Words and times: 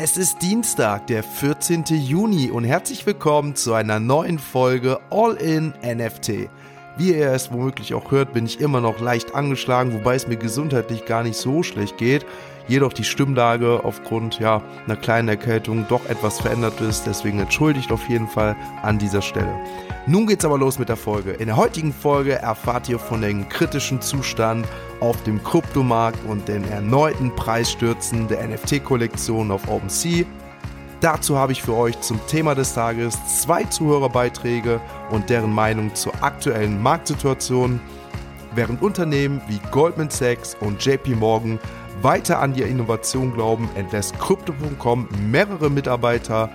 Es 0.00 0.16
ist 0.16 0.42
Dienstag, 0.42 1.08
der 1.08 1.24
14. 1.24 1.82
Juni 1.86 2.52
und 2.52 2.62
herzlich 2.62 3.04
willkommen 3.04 3.56
zu 3.56 3.74
einer 3.74 3.98
neuen 3.98 4.38
Folge 4.38 5.00
All 5.10 5.34
in 5.34 5.74
NFT. 5.82 6.48
Wie 6.98 7.14
ihr 7.14 7.30
es 7.30 7.52
womöglich 7.52 7.94
auch 7.94 8.10
hört, 8.10 8.32
bin 8.32 8.44
ich 8.44 8.60
immer 8.60 8.80
noch 8.80 8.98
leicht 8.98 9.32
angeschlagen, 9.32 9.94
wobei 9.94 10.16
es 10.16 10.26
mir 10.26 10.36
gesundheitlich 10.36 11.04
gar 11.04 11.22
nicht 11.22 11.36
so 11.36 11.62
schlecht 11.62 11.96
geht. 11.96 12.26
Jedoch 12.66 12.92
die 12.92 13.04
Stimmlage 13.04 13.84
aufgrund 13.84 14.40
ja, 14.40 14.62
einer 14.84 14.96
kleinen 14.96 15.28
Erkältung 15.28 15.86
doch 15.88 16.04
etwas 16.08 16.40
verändert 16.40 16.80
ist. 16.80 17.04
Deswegen 17.06 17.38
entschuldigt 17.38 17.92
auf 17.92 18.08
jeden 18.08 18.26
Fall 18.26 18.56
an 18.82 18.98
dieser 18.98 19.22
Stelle. 19.22 19.54
Nun 20.08 20.26
geht's 20.26 20.44
aber 20.44 20.58
los 20.58 20.80
mit 20.80 20.88
der 20.88 20.96
Folge. 20.96 21.30
In 21.30 21.46
der 21.46 21.56
heutigen 21.56 21.92
Folge 21.92 22.32
erfahrt 22.34 22.88
ihr 22.88 22.98
von 22.98 23.20
dem 23.20 23.48
kritischen 23.48 24.00
Zustand 24.00 24.66
auf 24.98 25.22
dem 25.22 25.40
Kryptomarkt 25.44 26.18
und 26.26 26.48
den 26.48 26.64
erneuten 26.64 27.32
Preisstürzen 27.36 28.26
der 28.26 28.44
NFT-Kollektion 28.48 29.52
auf 29.52 29.68
OpenSea. 29.68 30.24
Dazu 31.00 31.38
habe 31.38 31.52
ich 31.52 31.62
für 31.62 31.76
euch 31.76 32.00
zum 32.00 32.18
Thema 32.26 32.56
des 32.56 32.74
Tages 32.74 33.16
zwei 33.42 33.62
Zuhörerbeiträge 33.62 34.80
und 35.10 35.30
deren 35.30 35.52
Meinung 35.52 35.94
zur 35.94 36.12
aktuellen 36.22 36.82
Marktsituation. 36.82 37.80
Während 38.54 38.82
Unternehmen 38.82 39.40
wie 39.46 39.60
Goldman 39.70 40.10
Sachs 40.10 40.56
und 40.58 40.84
JP 40.84 41.14
Morgan 41.14 41.60
weiter 42.02 42.40
an 42.40 42.52
die 42.52 42.62
Innovation 42.62 43.32
glauben, 43.32 43.68
entlässt 43.76 44.18
Crypto.com 44.18 45.08
mehrere 45.30 45.70
Mitarbeiter. 45.70 46.50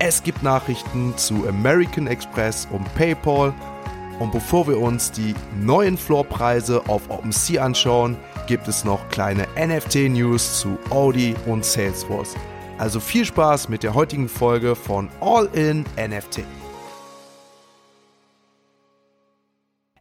Es 0.00 0.20
gibt 0.20 0.42
Nachrichten 0.42 1.16
zu 1.16 1.46
American 1.46 2.08
Express 2.08 2.66
und 2.72 2.92
PayPal. 2.96 3.54
Und 4.18 4.32
bevor 4.32 4.66
wir 4.66 4.78
uns 4.80 5.12
die 5.12 5.34
neuen 5.60 5.96
Floorpreise 5.96 6.82
auf 6.88 7.08
OpenSea 7.08 7.64
anschauen, 7.64 8.16
gibt 8.48 8.66
es 8.66 8.84
noch 8.84 9.08
kleine 9.10 9.46
NFT-News 9.56 10.60
zu 10.60 10.76
Audi 10.90 11.36
und 11.46 11.64
Salesforce. 11.64 12.34
Also 12.80 12.98
viel 12.98 13.26
Spaß 13.26 13.68
mit 13.68 13.82
der 13.82 13.92
heutigen 13.92 14.26
Folge 14.26 14.74
von 14.74 15.10
All 15.20 15.50
in 15.52 15.84
NFT. 15.98 16.44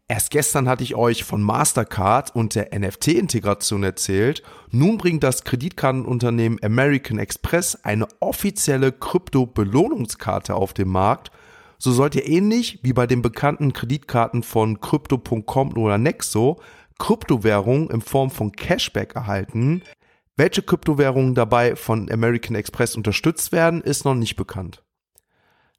Erst 0.07 0.31
gestern 0.31 0.69
hatte 0.69 0.85
ich 0.85 0.95
euch 0.95 1.25
von 1.25 1.41
Mastercard 1.41 2.33
und 2.33 2.55
der 2.55 2.69
NFT-Integration 2.79 3.83
erzählt. 3.83 4.43
Nun 4.71 4.97
bringt 4.97 5.23
das 5.23 5.43
Kreditkartenunternehmen 5.43 6.57
American 6.63 7.19
Express 7.19 7.75
eine 7.83 8.07
offizielle 8.21 8.93
Krypto-Belohnungskarte 8.93 10.55
auf 10.55 10.73
den 10.73 10.87
Markt. 10.87 11.31
So 11.79 11.91
sollt 11.91 12.15
ihr 12.15 12.29
ähnlich 12.29 12.79
wie 12.81 12.93
bei 12.93 13.07
den 13.07 13.21
bekannten 13.21 13.73
Kreditkarten 13.73 14.41
von 14.41 14.79
Crypto.com 14.79 15.75
oder 15.75 15.97
Nexo 15.97 16.61
Kryptowährungen 16.97 17.89
in 17.89 17.99
Form 17.99 18.31
von 18.31 18.53
Cashback 18.53 19.15
erhalten. 19.15 19.81
Welche 20.39 20.61
Kryptowährungen 20.61 21.35
dabei 21.35 21.75
von 21.75 22.09
American 22.09 22.55
Express 22.55 22.95
unterstützt 22.95 23.51
werden, 23.51 23.81
ist 23.81 24.05
noch 24.05 24.15
nicht 24.15 24.37
bekannt. 24.37 24.85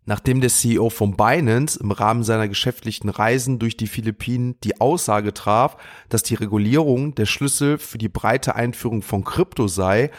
Nachdem 0.05 0.43
der 0.43 0.51
CEO 0.51 0.91
von 0.91 1.17
Binance 1.17 1.81
im 1.81 1.91
Rahmen 1.91 2.25
seiner 2.25 2.47
geschäftlichen 2.47 3.09
Reisen 3.09 3.59
durch 3.59 3.79
die 3.79 3.87
Philippinen 3.87 4.61
die 4.63 4.79
Aussage 4.79 5.33
traf, 5.33 5.79
dass 6.11 6.25
die 6.25 6.35
Regulierung 6.35 7.15
der 7.15 7.25
Schlüssel 7.25 7.79
für 7.79 7.97
die 7.97 8.11
breite 8.11 8.55
Einführung 8.55 9.01
von 9.01 9.25
Krypto 9.25 9.67
sei, 9.67 10.11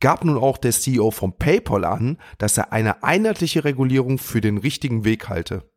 gab 0.00 0.24
nun 0.24 0.38
auch 0.38 0.56
der 0.56 0.72
CEO 0.72 1.10
von 1.10 1.36
PayPal 1.36 1.84
an, 1.84 2.16
dass 2.38 2.56
er 2.56 2.72
eine 2.72 3.02
einheitliche 3.02 3.64
Regulierung 3.64 4.16
für 4.16 4.40
den 4.40 4.56
richtigen 4.56 5.04
Weg 5.04 5.28
halte. 5.28 5.69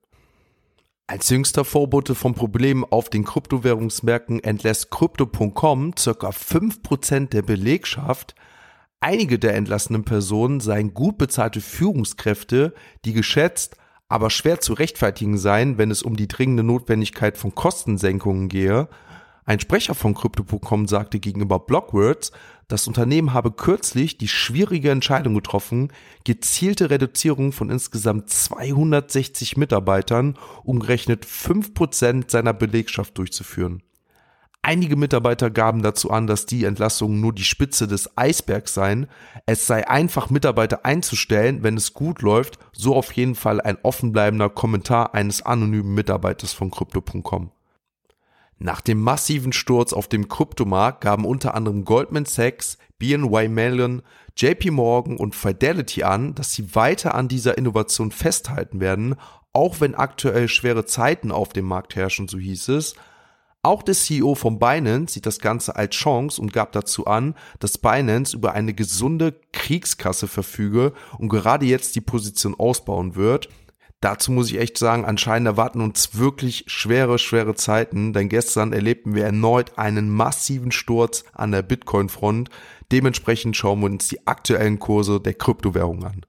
Als 1.14 1.30
jüngster 1.30 1.64
Vorbote 1.64 2.16
von 2.16 2.33
Problemen 2.33 2.83
auf 2.89 3.08
den 3.08 3.23
Kryptowährungsmärkten 3.23 4.44
entlässt 4.44 4.89
Crypto.com 4.89 5.94
ca. 5.94 6.30
5% 6.30 7.30
der 7.30 7.44
Belegschaft. 7.44 8.33
Einige 9.00 9.38
der 9.38 9.53
entlassenen 9.53 10.06
Personen 10.06 10.59
seien 10.59 10.95
gut 10.95 11.19
bezahlte 11.19 11.61
Führungskräfte, 11.61 12.73
die 13.06 13.14
geschätzt, 13.14 13.78
aber 14.08 14.31
schwer 14.31 14.59
zu 14.59 14.73
rechtfertigen 14.73 15.38
seien, 15.38 15.78
wenn 15.78 15.91
es 15.91 16.02
um 16.02 16.16
die 16.16 16.28
dringende 16.28 16.64
Notwendigkeit 16.64 17.38
von 17.38 17.53
Kostensenkungen 17.53 18.50
gehe. 18.50 18.88
Ein 19.46 19.59
Sprecher 19.59 19.94
von 19.94 20.14
Crypto.com 20.14 20.88
sagte 20.88 21.20
gegenüber 21.20 21.59
Blockwords, 21.59 22.31
das 22.70 22.88
Unternehmen 22.88 23.34
habe 23.34 23.52
kürzlich 23.52 24.18
die 24.18 24.30
schwierige 24.30 24.90
Entscheidung 24.90 25.36
getroffen, 25.36 25.92
gezielte 26.24 26.90
Reduzierung 26.90 27.52
von 27.52 27.70
insgesamt 27.70 28.30
260 28.30 29.58
Mitarbeitern, 29.58 30.38
umgerechnet 30.64 31.26
5% 31.26 32.32
seiner 32.32 32.53
Belegschaft 32.53 33.18
durchzuführen. 33.18 33.84
Einige 34.66 34.96
Mitarbeiter 34.96 35.50
gaben 35.50 35.84
dazu 35.84 36.09
an, 36.09 36.26
dass 36.26 36.46
die 36.46 36.64
Entlassungen 36.64 37.20
nur 37.20 37.34
die 37.34 37.44
Spitze 37.44 37.86
des 37.86 38.18
Eisbergs 38.18 38.74
seien. 38.74 39.08
Es 39.46 39.68
sei 39.68 39.86
einfach, 39.90 40.30
Mitarbeiter 40.30 40.86
einzustellen, 40.86 41.64
wenn 41.64 41.76
es 41.76 41.92
gut 41.94 42.22
läuft, 42.22 42.59
so 42.72 42.96
auf 42.96 43.12
jeden 43.12 43.36
Fall 43.36 43.59
ein 43.59 43.78
offenbleibender 43.84 44.50
Kommentar 44.50 45.14
eines 45.14 45.42
anonymen 45.42 45.94
Mitarbeiters 45.94 46.53
von 46.53 46.72
Crypto.com. 46.72 47.52
Nach 48.59 48.81
dem 48.81 49.02
massiven 49.02 49.53
Sturz 49.53 49.94
auf 49.94 50.08
dem 50.08 50.28
Kryptomarkt 50.30 51.02
gaben 51.02 51.25
unter 51.25 51.56
anderem 51.56 51.86
Goldman 51.86 52.25
Sachs, 52.25 52.78
BNY 53.00 53.50
Mellon, 53.50 54.02
JP 54.38 54.72
Morgan 54.72 55.18
und 55.18 55.36
Fidelity 55.36 56.03
an, 56.03 56.34
dass 56.36 56.53
sie 56.53 56.75
weiter 56.75 57.16
an 57.16 57.28
dieser 57.28 57.58
Innovation 57.58 58.12
festhalten 58.12 58.80
werden, 58.80 59.16
auch 59.52 59.81
wenn 59.81 59.96
aktuell 59.96 60.47
schwere 60.47 60.86
Zeiten 60.86 61.31
auf 61.31 61.50
dem 61.50 61.66
Markt 61.66 61.96
herrschen, 61.96 62.28
so 62.28 62.38
hieß 62.38 62.69
es. 62.69 62.96
Auch 63.66 63.81
der 63.81 63.96
CEO 63.96 64.36
von 64.36 64.59
Binance 64.59 65.14
sieht 65.14 65.25
das 65.25 65.40
Ganze 65.40 65.78
als 65.78 65.96
Chance 65.96 66.41
und 66.41 66.52
gab 66.52 66.74
dazu 66.74 67.06
an, 67.06 67.34
dass 67.59 67.78
Binance 67.78 68.35
über 68.35 68.53
eine 68.53 68.74
gesunde 68.74 69.40
Kriegskasse 69.53 70.28
verfüge 70.28 70.91
und 71.18 71.30
gerade 71.30 71.66
jetzt 71.66 71.96
die 71.96 72.02
Position 72.02 72.56
ausbauen 72.56 73.16
wird. 73.16 73.47
Dazu 74.03 74.34
muss 74.34 74.52
ich 74.52 74.59
echt 74.59 74.78
sagen, 74.78 75.06
anscheinend 75.06 75.47
erwarten 75.47 75.80
uns 75.80 76.18
wirklich 76.18 76.66
schwere, 76.68 77.18
schwere 77.18 77.56
Zeiten, 77.56 78.12
denn 78.12 78.28
gestern 78.28 78.74
erlebten 78.74 79.16
wir 79.16 79.24
erneut 79.24 79.78
einen 79.78 80.09
massiven 80.09 80.74
Sturz 80.74 81.24
an 81.31 81.53
der 81.53 81.62
Bitcoin-Front. 81.62 82.50
Dementsprechend 82.91 83.56
schauen 83.56 83.80
wir 83.80 83.86
uns 83.86 84.09
die 84.09 84.28
aktuellen 84.28 84.78
Kurse 84.80 85.22
der 85.22 85.36
Kryptowährung 85.36 86.03
an. 86.03 86.25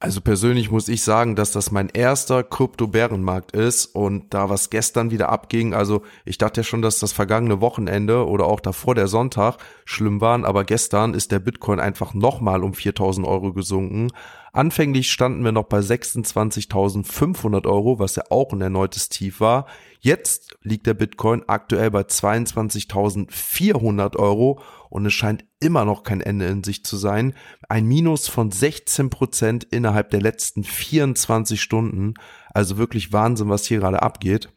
Also 0.00 0.20
persönlich 0.20 0.70
muss 0.70 0.88
ich 0.88 1.02
sagen, 1.02 1.34
dass 1.34 1.50
das 1.50 1.72
mein 1.72 1.88
erster 1.88 2.44
Krypto-Bärenmarkt 2.44 3.50
ist 3.50 3.86
und 3.86 4.32
da 4.32 4.48
was 4.48 4.70
gestern 4.70 5.10
wieder 5.10 5.28
abging, 5.28 5.74
also 5.74 6.02
ich 6.24 6.38
dachte 6.38 6.60
ja 6.60 6.64
schon, 6.64 6.82
dass 6.82 7.00
das 7.00 7.10
vergangene 7.10 7.60
Wochenende 7.60 8.24
oder 8.28 8.46
auch 8.46 8.60
davor 8.60 8.94
der 8.94 9.08
Sonntag 9.08 9.56
schlimm 9.84 10.20
waren, 10.20 10.44
aber 10.44 10.62
gestern 10.62 11.14
ist 11.14 11.32
der 11.32 11.40
Bitcoin 11.40 11.80
einfach 11.80 12.14
nochmal 12.14 12.62
um 12.62 12.74
4000 12.74 13.26
Euro 13.26 13.52
gesunken. 13.52 14.12
Anfänglich 14.58 15.10
standen 15.12 15.44
wir 15.44 15.52
noch 15.52 15.68
bei 15.68 15.78
26.500 15.78 17.68
Euro, 17.68 18.00
was 18.00 18.16
ja 18.16 18.24
auch 18.30 18.52
ein 18.52 18.60
erneutes 18.60 19.08
Tief 19.08 19.38
war. 19.38 19.66
Jetzt 20.00 20.56
liegt 20.62 20.88
der 20.88 20.94
Bitcoin 20.94 21.44
aktuell 21.46 21.92
bei 21.92 22.00
22.400 22.00 24.16
Euro 24.16 24.60
und 24.90 25.06
es 25.06 25.12
scheint 25.12 25.44
immer 25.60 25.84
noch 25.84 26.02
kein 26.02 26.20
Ende 26.20 26.46
in 26.46 26.64
sich 26.64 26.84
zu 26.84 26.96
sein. 26.96 27.34
Ein 27.68 27.86
Minus 27.86 28.26
von 28.26 28.50
16 28.50 29.10
Prozent 29.10 29.62
innerhalb 29.62 30.10
der 30.10 30.22
letzten 30.22 30.64
24 30.64 31.62
Stunden. 31.62 32.14
Also 32.52 32.78
wirklich 32.78 33.12
Wahnsinn, 33.12 33.50
was 33.50 33.64
hier 33.64 33.78
gerade 33.78 34.02
abgeht. 34.02 34.48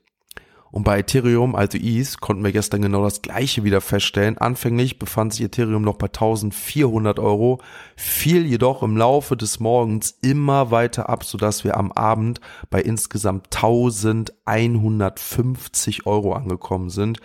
Und 0.72 0.84
bei 0.84 1.00
Ethereum, 1.00 1.56
also 1.56 1.78
ETH, 1.78 2.22
konnten 2.22 2.46
wir 2.46 2.54
gestern 2.54 2.82
genau 2.82 3.04
das 3.04 3.22
gleiche 3.22 3.66
wieder 3.66 3.82
feststellen. 3.82 4.38
Anfänglich 4.38 5.00
befand 5.00 5.34
sich 5.34 5.44
Ethereum 5.46 5.82
noch 5.82 5.98
bei 5.98 6.08
1400 6.08 7.20
Euro, 7.20 7.59
fiel 7.98 8.46
jedoch 8.46 8.81
im 8.81 8.96
Laufe 8.96 9.36
des 9.36 9.60
Morgens 9.60 10.18
immer 10.22 10.72
weiter 10.72 11.10
ab, 11.10 11.26
sodass 11.26 11.66
wir 11.66 11.76
am 11.78 11.92
Abend 11.92 12.40
bei 12.70 12.81
insgesamt 12.81 13.48
1150 13.54 16.06
Euro 16.06 16.31
angekommen 16.34 16.90
sind. 16.90 17.20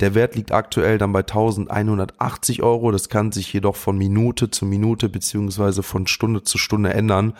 Der 0.00 0.14
Wert 0.14 0.34
liegt 0.34 0.52
aktuell 0.52 0.98
dann 0.98 1.12
bei 1.12 1.20
1180 1.20 2.62
Euro. 2.62 2.90
Das 2.90 3.10
kann 3.10 3.32
sich 3.32 3.52
jedoch 3.52 3.76
von 3.76 3.98
Minute 3.98 4.50
zu 4.50 4.64
Minute 4.64 5.10
beziehungsweise 5.10 5.82
von 5.82 6.06
Stunde 6.06 6.42
zu 6.42 6.56
Stunde 6.58 6.94
ändern. 6.94 7.34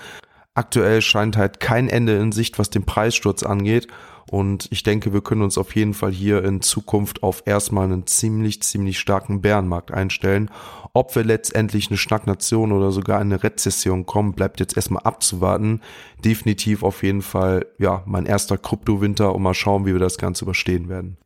Aktuell 0.61 1.01
scheint 1.01 1.39
halt 1.39 1.59
kein 1.59 1.89
Ende 1.89 2.19
in 2.19 2.33
Sicht, 2.33 2.59
was 2.59 2.69
den 2.69 2.85
Preissturz 2.85 3.43
angeht. 3.43 3.87
Und 4.31 4.69
ich 4.71 4.83
denke, 4.83 5.15
wir 5.15 5.23
können 5.23 5.41
uns 5.41 5.57
auf 5.57 5.75
jeden 5.75 5.95
Fall 5.95 6.13
hier 6.13 6.45
in 6.45 6.61
Zukunft 6.61 7.23
auf 7.23 7.45
erstmal 7.47 7.85
einen 7.85 8.07
ziemlich, 8.07 8.63
ziemlich 8.63 8.99
starken 8.99 9.41
Bärenmarkt 9.41 9.91
einstellen. 9.91 10.51
Ob 10.93 11.17
wir 11.17 11.25
letztendlich 11.25 11.89
eine 11.89 11.97
Stagnation 11.97 12.73
oder 12.73 12.93
sogar 12.93 13.19
eine 13.21 13.43
Rezession 13.43 14.05
kommen, 14.05 14.35
bleibt 14.35 14.61
jetzt 14.61 14.77
erstmal 14.77 15.05
abzuwarten. 15.05 15.81
Definitiv 16.23 16.83
auf 16.83 17.03
jeden 17.03 17.23
Fall, 17.23 17.65
ja, 17.79 18.03
mein 18.05 18.27
erster 18.27 18.59
Kryptowinter 18.59 19.35
und 19.35 19.41
mal 19.41 19.55
schauen, 19.55 19.87
wie 19.87 19.95
wir 19.95 19.99
das 19.99 20.19
Ganze 20.19 20.45
überstehen 20.45 20.91
werden. 20.91 21.17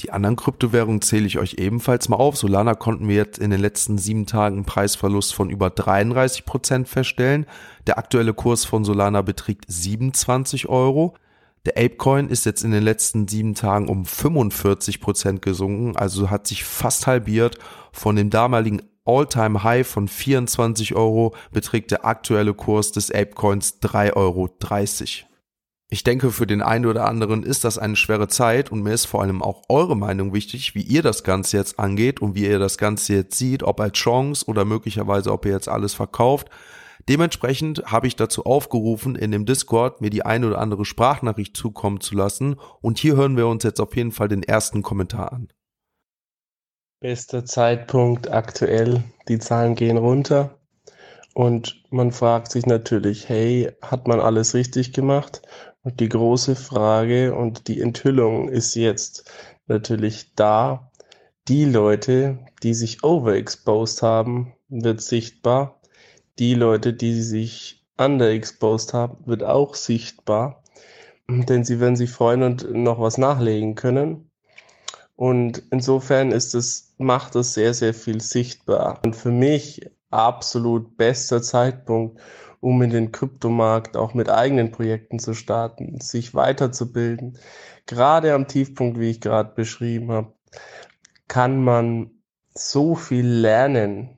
Die 0.00 0.12
anderen 0.12 0.36
Kryptowährungen 0.36 1.00
zähle 1.00 1.26
ich 1.26 1.38
euch 1.38 1.54
ebenfalls 1.54 2.08
mal 2.08 2.16
auf. 2.16 2.36
Solana 2.36 2.74
konnten 2.74 3.08
wir 3.08 3.16
jetzt 3.16 3.38
in 3.38 3.50
den 3.50 3.60
letzten 3.60 3.96
sieben 3.96 4.26
Tagen 4.26 4.56
einen 4.56 4.64
Preisverlust 4.66 5.34
von 5.34 5.48
über 5.48 5.70
33 5.70 6.44
Prozent 6.44 6.88
feststellen. 6.88 7.46
Der 7.86 7.96
aktuelle 7.96 8.34
Kurs 8.34 8.66
von 8.66 8.84
Solana 8.84 9.22
beträgt 9.22 9.64
27 9.68 10.68
Euro. 10.68 11.14
Der 11.64 11.78
Apecoin 11.78 12.28
ist 12.28 12.44
jetzt 12.44 12.62
in 12.62 12.70
den 12.70 12.84
letzten 12.84 13.26
sieben 13.26 13.54
Tagen 13.54 13.88
um 13.88 14.04
45 14.04 15.00
Prozent 15.00 15.42
gesunken, 15.42 15.96
also 15.96 16.30
hat 16.30 16.46
sich 16.46 16.62
fast 16.62 17.08
halbiert 17.08 17.58
von 17.90 18.14
dem 18.14 18.30
damaligen 18.30 18.82
All-Time 19.04 19.62
High 19.62 19.86
von 19.86 20.08
24 20.08 20.94
Euro 20.94 21.34
beträgt 21.52 21.90
der 21.90 22.04
aktuelle 22.04 22.54
Kurs 22.54 22.92
des 22.92 23.10
Apecoins 23.10 23.80
3,30 23.82 24.14
Euro. 24.16 24.48
Ich 25.88 26.02
denke, 26.02 26.32
für 26.32 26.48
den 26.48 26.62
einen 26.62 26.86
oder 26.86 27.06
anderen 27.06 27.44
ist 27.44 27.62
das 27.62 27.78
eine 27.78 27.94
schwere 27.94 28.26
Zeit 28.26 28.72
und 28.72 28.82
mir 28.82 28.92
ist 28.92 29.04
vor 29.04 29.22
allem 29.22 29.40
auch 29.40 29.62
eure 29.68 29.96
Meinung 29.96 30.34
wichtig, 30.34 30.74
wie 30.74 30.82
ihr 30.82 31.02
das 31.02 31.22
Ganze 31.22 31.58
jetzt 31.58 31.78
angeht 31.78 32.20
und 32.20 32.34
wie 32.34 32.46
ihr 32.46 32.58
das 32.58 32.76
Ganze 32.76 33.14
jetzt 33.14 33.38
seht, 33.38 33.62
ob 33.62 33.80
als 33.80 33.96
Chance 33.96 34.46
oder 34.46 34.64
möglicherweise, 34.64 35.32
ob 35.32 35.46
ihr 35.46 35.52
jetzt 35.52 35.68
alles 35.68 35.94
verkauft. 35.94 36.50
Dementsprechend 37.08 37.84
habe 37.86 38.08
ich 38.08 38.16
dazu 38.16 38.46
aufgerufen, 38.46 39.14
in 39.14 39.30
dem 39.30 39.46
Discord 39.46 40.00
mir 40.00 40.10
die 40.10 40.26
eine 40.26 40.48
oder 40.48 40.58
andere 40.58 40.84
Sprachnachricht 40.84 41.56
zukommen 41.56 42.00
zu 42.00 42.16
lassen 42.16 42.56
und 42.80 42.98
hier 42.98 43.14
hören 43.14 43.36
wir 43.36 43.46
uns 43.46 43.62
jetzt 43.62 43.80
auf 43.80 43.94
jeden 43.94 44.10
Fall 44.10 44.26
den 44.26 44.42
ersten 44.42 44.82
Kommentar 44.82 45.32
an. 45.32 45.52
Bester 46.98 47.44
Zeitpunkt 47.44 48.28
aktuell, 48.28 49.04
die 49.28 49.38
Zahlen 49.38 49.76
gehen 49.76 49.98
runter 49.98 50.58
und 51.34 51.84
man 51.90 52.10
fragt 52.10 52.50
sich 52.50 52.66
natürlich, 52.66 53.28
hey, 53.28 53.70
hat 53.82 54.08
man 54.08 54.18
alles 54.18 54.54
richtig 54.54 54.92
gemacht? 54.92 55.42
Und 55.86 56.00
die 56.00 56.08
große 56.08 56.56
Frage 56.56 57.32
und 57.32 57.68
die 57.68 57.80
Enthüllung 57.80 58.48
ist 58.48 58.74
jetzt 58.74 59.30
natürlich 59.68 60.34
da. 60.34 60.90
Die 61.46 61.64
Leute, 61.64 62.40
die 62.64 62.74
sich 62.74 63.04
overexposed 63.04 64.02
haben, 64.02 64.52
wird 64.68 65.00
sichtbar. 65.00 65.80
Die 66.40 66.54
Leute, 66.54 66.92
die 66.92 67.22
sich 67.22 67.86
underexposed 67.98 68.94
haben, 68.94 69.18
wird 69.26 69.44
auch 69.44 69.76
sichtbar. 69.76 70.64
Denn 71.28 71.64
sie 71.64 71.78
werden 71.78 71.94
sich 71.94 72.10
freuen 72.10 72.42
und 72.42 72.68
noch 72.74 72.98
was 72.98 73.16
nachlegen 73.16 73.76
können. 73.76 74.28
Und 75.14 75.62
insofern 75.70 76.32
ist 76.32 76.56
es, 76.56 76.96
macht 76.98 77.36
es 77.36 77.54
sehr, 77.54 77.74
sehr 77.74 77.94
viel 77.94 78.20
sichtbar. 78.20 79.00
Und 79.04 79.14
für 79.14 79.30
mich 79.30 79.88
absolut 80.10 80.96
bester 80.96 81.42
Zeitpunkt, 81.42 82.20
um 82.66 82.82
in 82.82 82.90
den 82.90 83.12
Kryptomarkt 83.12 83.96
auch 83.96 84.12
mit 84.12 84.28
eigenen 84.28 84.72
Projekten 84.72 85.20
zu 85.20 85.34
starten, 85.34 86.00
sich 86.00 86.34
weiterzubilden. 86.34 87.38
Gerade 87.86 88.34
am 88.34 88.48
Tiefpunkt, 88.48 88.98
wie 88.98 89.08
ich 89.08 89.20
gerade 89.20 89.54
beschrieben 89.54 90.10
habe, 90.10 90.32
kann 91.28 91.62
man 91.62 92.10
so 92.52 92.96
viel 92.96 93.24
lernen. 93.24 94.16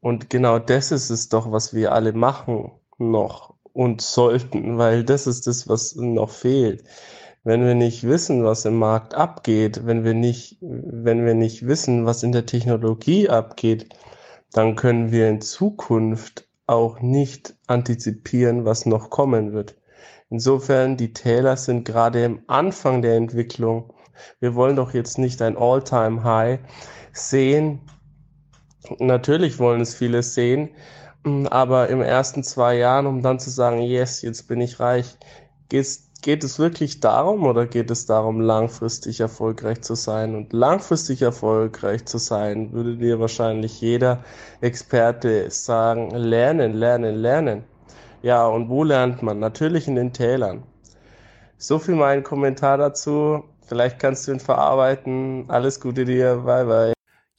Und 0.00 0.30
genau 0.30 0.58
das 0.58 0.92
ist 0.92 1.10
es 1.10 1.28
doch, 1.28 1.52
was 1.52 1.74
wir 1.74 1.92
alle 1.92 2.14
machen 2.14 2.70
noch 2.96 3.52
und 3.74 4.00
sollten, 4.00 4.78
weil 4.78 5.04
das 5.04 5.26
ist 5.26 5.46
das, 5.46 5.68
was 5.68 5.94
noch 5.94 6.30
fehlt. 6.30 6.84
Wenn 7.42 7.66
wir 7.66 7.74
nicht 7.74 8.04
wissen, 8.04 8.44
was 8.44 8.64
im 8.64 8.78
Markt 8.78 9.12
abgeht, 9.12 9.84
wenn 9.84 10.04
wir 10.04 10.14
nicht, 10.14 10.56
wenn 10.62 11.26
wir 11.26 11.34
nicht 11.34 11.66
wissen, 11.66 12.06
was 12.06 12.22
in 12.22 12.32
der 12.32 12.46
Technologie 12.46 13.28
abgeht, 13.28 13.90
dann 14.52 14.74
können 14.74 15.12
wir 15.12 15.28
in 15.28 15.42
Zukunft 15.42 16.48
auch 16.66 17.00
nicht 17.00 17.54
antizipieren, 17.66 18.64
was 18.64 18.86
noch 18.86 19.10
kommen 19.10 19.52
wird. 19.52 19.76
Insofern, 20.30 20.96
die 20.96 21.12
Täler 21.12 21.56
sind 21.56 21.84
gerade 21.84 22.24
im 22.24 22.42
Anfang 22.46 23.02
der 23.02 23.16
Entwicklung. 23.16 23.92
Wir 24.40 24.54
wollen 24.54 24.76
doch 24.76 24.94
jetzt 24.94 25.18
nicht 25.18 25.42
ein 25.42 25.56
All-Time-High 25.56 26.60
sehen. 27.12 27.80
Natürlich 28.98 29.58
wollen 29.58 29.80
es 29.80 29.94
viele 29.94 30.22
sehen, 30.22 30.70
aber 31.50 31.88
im 31.88 32.02
ersten 32.02 32.42
zwei 32.42 32.76
Jahren, 32.76 33.06
um 33.06 33.22
dann 33.22 33.38
zu 33.38 33.50
sagen, 33.50 33.80
yes, 33.80 34.22
jetzt 34.22 34.46
bin 34.48 34.60
ich 34.60 34.80
reich, 34.80 35.16
geht's 35.68 36.03
geht 36.24 36.42
es 36.42 36.58
wirklich 36.58 37.00
darum 37.00 37.44
oder 37.44 37.66
geht 37.66 37.90
es 37.90 38.06
darum, 38.06 38.40
langfristig 38.40 39.20
erfolgreich 39.20 39.82
zu 39.82 39.94
sein? 39.94 40.34
Und 40.34 40.54
langfristig 40.54 41.20
erfolgreich 41.20 42.06
zu 42.06 42.16
sein, 42.16 42.72
würde 42.72 42.96
dir 42.96 43.20
wahrscheinlich 43.20 43.82
jeder 43.82 44.24
Experte 44.62 45.50
sagen, 45.50 46.10
lernen, 46.12 46.72
lernen, 46.72 47.16
lernen. 47.16 47.64
Ja, 48.22 48.46
und 48.46 48.70
wo 48.70 48.84
lernt 48.84 49.22
man? 49.22 49.38
Natürlich 49.38 49.86
in 49.86 49.96
den 49.96 50.14
Tälern. 50.14 50.62
So 51.58 51.78
viel 51.78 51.94
mein 51.94 52.22
Kommentar 52.22 52.78
dazu. 52.78 53.44
Vielleicht 53.66 53.98
kannst 53.98 54.26
du 54.26 54.32
ihn 54.32 54.40
verarbeiten. 54.40 55.44
Alles 55.48 55.78
Gute 55.78 56.06
dir. 56.06 56.36
Bye, 56.36 56.64
bye. 56.64 56.93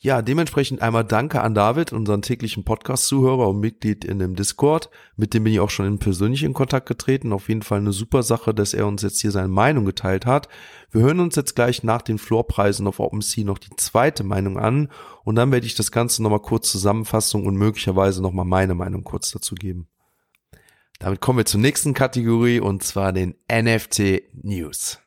Ja, 0.05 0.21
dementsprechend 0.21 0.83
einmal 0.83 1.03
danke 1.03 1.41
an 1.41 1.55
David, 1.55 1.91
unseren 1.91 2.21
täglichen 2.21 2.63
Podcast-Zuhörer 2.63 3.49
und 3.49 3.59
Mitglied 3.59 4.05
in 4.05 4.19
dem 4.19 4.35
Discord. 4.35 4.91
Mit 5.15 5.33
dem 5.33 5.43
bin 5.43 5.53
ich 5.53 5.59
auch 5.59 5.71
schon 5.71 5.87
in 5.87 5.97
persönlich 5.97 6.43
in 6.43 6.53
Kontakt 6.53 6.87
getreten. 6.87 7.33
Auf 7.33 7.49
jeden 7.49 7.63
Fall 7.63 7.79
eine 7.79 7.91
super 7.91 8.21
Sache, 8.21 8.53
dass 8.53 8.75
er 8.75 8.85
uns 8.85 9.01
jetzt 9.01 9.19
hier 9.19 9.31
seine 9.31 9.47
Meinung 9.47 9.83
geteilt 9.83 10.27
hat. 10.27 10.47
Wir 10.91 11.01
hören 11.01 11.19
uns 11.19 11.35
jetzt 11.35 11.55
gleich 11.55 11.81
nach 11.81 12.03
den 12.03 12.19
Floorpreisen 12.19 12.85
auf 12.85 12.99
OpenSea 12.99 13.43
noch 13.45 13.57
die 13.57 13.75
zweite 13.77 14.23
Meinung 14.23 14.59
an 14.59 14.91
und 15.23 15.37
dann 15.37 15.51
werde 15.51 15.65
ich 15.65 15.73
das 15.73 15.91
Ganze 15.91 16.21
nochmal 16.21 16.39
kurz 16.39 16.71
Zusammenfassung 16.71 17.47
und 17.47 17.55
möglicherweise 17.55 18.21
nochmal 18.21 18.45
meine 18.45 18.75
Meinung 18.75 19.03
kurz 19.03 19.31
dazu 19.31 19.55
geben. 19.55 19.87
Damit 20.99 21.19
kommen 21.19 21.39
wir 21.39 21.45
zur 21.47 21.61
nächsten 21.61 21.95
Kategorie 21.95 22.59
und 22.59 22.83
zwar 22.83 23.11
den 23.11 23.33
NFT 23.51 24.21
News. 24.43 24.99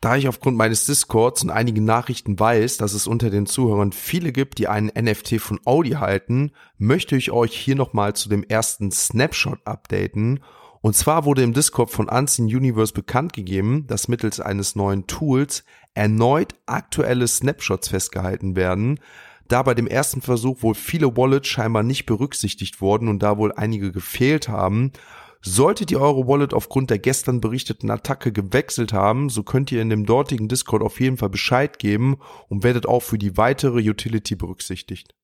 Da 0.00 0.16
ich 0.16 0.28
aufgrund 0.28 0.56
meines 0.56 0.86
Discords 0.86 1.42
und 1.42 1.50
einigen 1.50 1.84
Nachrichten 1.84 2.40
weiß, 2.40 2.78
dass 2.78 2.94
es 2.94 3.06
unter 3.06 3.28
den 3.28 3.44
Zuhörern 3.44 3.92
viele 3.92 4.32
gibt, 4.32 4.56
die 4.56 4.66
einen 4.66 4.90
NFT 4.98 5.38
von 5.38 5.60
Audi 5.66 5.90
halten, 5.90 6.52
möchte 6.78 7.16
ich 7.16 7.32
euch 7.32 7.54
hier 7.54 7.76
nochmal 7.76 8.14
zu 8.14 8.30
dem 8.30 8.42
ersten 8.42 8.90
Snapshot 8.90 9.58
updaten. 9.66 10.40
Und 10.80 10.96
zwar 10.96 11.26
wurde 11.26 11.42
im 11.42 11.52
Discord 11.52 11.90
von 11.90 12.08
Unseen 12.08 12.46
Universe 12.46 12.94
bekannt 12.94 13.34
gegeben, 13.34 13.86
dass 13.88 14.08
mittels 14.08 14.40
eines 14.40 14.74
neuen 14.74 15.06
Tools 15.06 15.64
erneut 15.92 16.54
aktuelle 16.64 17.28
Snapshots 17.28 17.88
festgehalten 17.88 18.56
werden, 18.56 19.00
da 19.48 19.62
bei 19.62 19.74
dem 19.74 19.86
ersten 19.86 20.22
Versuch 20.22 20.62
wohl 20.62 20.74
viele 20.74 21.14
Wallets 21.14 21.48
scheinbar 21.48 21.82
nicht 21.82 22.06
berücksichtigt 22.06 22.80
wurden 22.80 23.08
und 23.08 23.22
da 23.22 23.36
wohl 23.36 23.52
einige 23.52 23.92
gefehlt 23.92 24.48
haben, 24.48 24.92
sollte 25.42 25.86
die 25.86 25.96
Euro 25.96 26.26
Wallet 26.26 26.52
aufgrund 26.52 26.90
der 26.90 26.98
gestern 26.98 27.40
berichteten 27.40 27.90
Attacke 27.90 28.32
gewechselt 28.32 28.92
haben, 28.92 29.30
so 29.30 29.42
könnt 29.42 29.72
ihr 29.72 29.80
in 29.80 29.88
dem 29.88 30.04
dortigen 30.04 30.48
Discord 30.48 30.82
auf 30.82 31.00
jeden 31.00 31.16
Fall 31.16 31.30
Bescheid 31.30 31.78
geben 31.78 32.18
und 32.48 32.62
werdet 32.62 32.86
auch 32.86 33.00
für 33.00 33.18
die 33.18 33.36
weitere 33.36 33.88
Utility 33.88 34.36
berücksichtigt. 34.36 35.14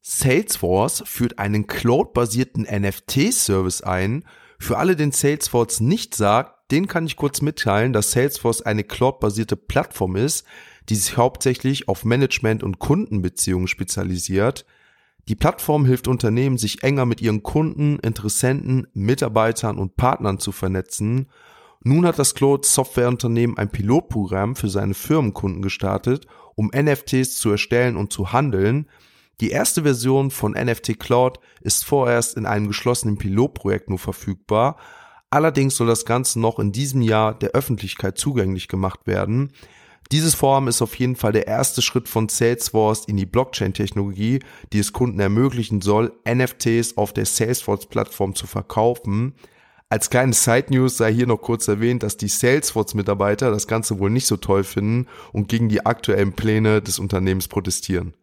Salesforce 0.00 1.02
führt 1.06 1.38
einen 1.38 1.66
Cloud-basierten 1.66 2.62
NFT-Service 2.64 3.82
ein. 3.82 4.24
Für 4.58 4.78
alle, 4.78 4.96
den 4.96 5.12
Salesforce 5.12 5.80
nicht 5.80 6.14
sagt, 6.14 6.70
den 6.70 6.86
kann 6.86 7.06
ich 7.06 7.16
kurz 7.16 7.40
mitteilen, 7.40 7.92
dass 7.92 8.12
Salesforce 8.12 8.62
eine 8.62 8.84
Cloud-basierte 8.84 9.56
Plattform 9.56 10.16
ist, 10.16 10.46
die 10.88 10.94
sich 10.94 11.16
hauptsächlich 11.16 11.88
auf 11.88 12.04
Management 12.04 12.62
und 12.62 12.78
Kundenbeziehungen 12.78 13.68
spezialisiert. 13.68 14.64
Die 15.28 15.36
Plattform 15.36 15.84
hilft 15.84 16.08
Unternehmen, 16.08 16.56
sich 16.56 16.82
enger 16.82 17.04
mit 17.04 17.20
ihren 17.20 17.42
Kunden, 17.42 17.98
Interessenten, 17.98 18.86
Mitarbeitern 18.94 19.76
und 19.76 19.96
Partnern 19.96 20.38
zu 20.38 20.52
vernetzen. 20.52 21.28
Nun 21.84 22.06
hat 22.06 22.18
das 22.18 22.34
Cloud 22.34 22.64
Softwareunternehmen 22.64 23.58
ein 23.58 23.70
Pilotprogramm 23.70 24.56
für 24.56 24.70
seine 24.70 24.94
Firmenkunden 24.94 25.60
gestartet, 25.60 26.26
um 26.54 26.70
NFTs 26.74 27.36
zu 27.36 27.50
erstellen 27.50 27.98
und 27.98 28.10
zu 28.10 28.32
handeln. 28.32 28.88
Die 29.42 29.50
erste 29.50 29.82
Version 29.82 30.30
von 30.30 30.52
NFT 30.52 30.98
Cloud 30.98 31.38
ist 31.60 31.84
vorerst 31.84 32.38
in 32.38 32.46
einem 32.46 32.66
geschlossenen 32.66 33.18
Pilotprojekt 33.18 33.90
nur 33.90 33.98
verfügbar. 33.98 34.76
Allerdings 35.28 35.76
soll 35.76 35.86
das 35.86 36.06
Ganze 36.06 36.40
noch 36.40 36.58
in 36.58 36.72
diesem 36.72 37.02
Jahr 37.02 37.38
der 37.38 37.50
Öffentlichkeit 37.50 38.16
zugänglich 38.16 38.66
gemacht 38.66 39.00
werden. 39.06 39.52
Dieses 40.10 40.34
Vorhaben 40.34 40.68
ist 40.68 40.80
auf 40.80 40.94
jeden 40.94 41.16
Fall 41.16 41.32
der 41.32 41.46
erste 41.46 41.82
Schritt 41.82 42.08
von 42.08 42.30
Salesforce 42.30 43.04
in 43.04 43.18
die 43.18 43.26
Blockchain-Technologie, 43.26 44.40
die 44.72 44.78
es 44.78 44.94
Kunden 44.94 45.20
ermöglichen 45.20 45.82
soll, 45.82 46.12
NFTs 46.26 46.96
auf 46.96 47.12
der 47.12 47.26
Salesforce-Plattform 47.26 48.34
zu 48.34 48.46
verkaufen. 48.46 49.34
Als 49.90 50.08
kleine 50.08 50.32
Side 50.32 50.66
News 50.70 50.96
sei 50.96 51.12
hier 51.12 51.26
noch 51.26 51.38
kurz 51.38 51.68
erwähnt, 51.68 52.02
dass 52.02 52.16
die 52.16 52.28
Salesforce-Mitarbeiter 52.28 53.50
das 53.50 53.66
Ganze 53.66 53.98
wohl 53.98 54.10
nicht 54.10 54.26
so 54.26 54.38
toll 54.38 54.64
finden 54.64 55.06
und 55.32 55.48
gegen 55.48 55.68
die 55.68 55.84
aktuellen 55.84 56.32
Pläne 56.32 56.80
des 56.80 56.98
Unternehmens 56.98 57.48
protestieren. 57.48 58.14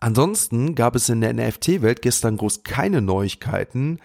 Ansonsten 0.00 0.74
gab 0.74 0.96
es 0.96 1.08
in 1.08 1.20
der 1.22 1.34
NFT-Welt 1.34 2.00
gestern 2.00 2.38
groß 2.38 2.62
keine 2.62 3.02
Neuigkeiten, 3.02 4.00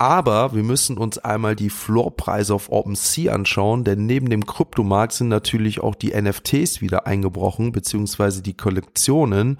aber 0.00 0.54
wir 0.54 0.62
müssen 0.62 0.96
uns 0.96 1.18
einmal 1.18 1.54
die 1.54 1.68
Floorpreise 1.68 2.54
auf 2.54 2.72
OpenSea 2.72 3.34
anschauen, 3.34 3.84
denn 3.84 4.06
neben 4.06 4.30
dem 4.30 4.46
Kryptomarkt 4.46 5.12
sind 5.12 5.28
natürlich 5.28 5.80
auch 5.80 5.94
die 5.94 6.18
NFTs 6.18 6.80
wieder 6.80 7.06
eingebrochen, 7.06 7.70
beziehungsweise 7.70 8.40
die 8.40 8.56
Kollektionen. 8.56 9.58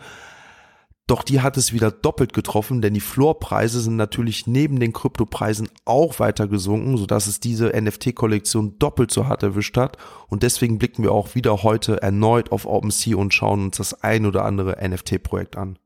Doch 1.06 1.24
die 1.24 1.42
hat 1.42 1.58
es 1.58 1.74
wieder 1.74 1.90
doppelt 1.90 2.32
getroffen, 2.32 2.80
denn 2.80 2.94
die 2.94 3.00
Floorpreise 3.00 3.80
sind 3.80 3.96
natürlich 3.96 4.46
neben 4.46 4.80
den 4.80 4.94
Kryptopreisen 4.94 5.68
auch 5.84 6.20
weiter 6.20 6.48
gesunken, 6.48 6.96
sodass 6.96 7.26
es 7.26 7.40
diese 7.40 7.78
NFT-Kollektion 7.78 8.78
doppelt 8.78 9.10
so 9.10 9.26
hart 9.26 9.42
erwischt 9.42 9.76
hat. 9.76 9.98
Und 10.28 10.42
deswegen 10.42 10.78
blicken 10.78 11.02
wir 11.02 11.12
auch 11.12 11.34
wieder 11.34 11.62
heute 11.62 12.00
erneut 12.00 12.50
auf 12.50 12.64
OpenSea 12.64 13.14
und 13.14 13.34
schauen 13.34 13.64
uns 13.64 13.76
das 13.76 14.02
ein 14.02 14.24
oder 14.24 14.46
andere 14.46 14.78
NFT-Projekt 14.88 15.58
an. 15.58 15.78